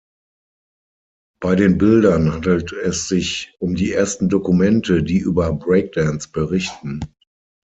Bei 1.39 1.55
den 1.55 1.77
Bildern 1.77 2.31
handelt 2.33 2.71
es 2.73 3.07
sich 3.07 3.55
um 3.59 3.75
die 3.75 3.91
ersten 3.93 4.29
Dokumente, 4.29 5.03
die 5.03 5.19
über 5.19 5.53
Breakdance 5.53 6.27
berichten. 6.31 7.01